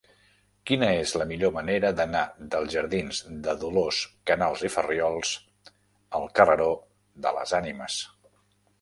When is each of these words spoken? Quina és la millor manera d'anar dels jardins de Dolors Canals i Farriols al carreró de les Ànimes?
Quina 0.69 0.87
és 1.01 1.11
la 1.21 1.27
millor 1.31 1.53
manera 1.57 1.91
d'anar 1.99 2.23
dels 2.55 2.73
jardins 2.77 3.21
de 3.49 3.55
Dolors 3.65 4.01
Canals 4.33 4.67
i 4.71 4.75
Farriols 4.79 5.37
al 6.23 6.29
carreró 6.41 6.71
de 7.27 7.39
les 7.41 7.59
Ànimes? 7.63 8.05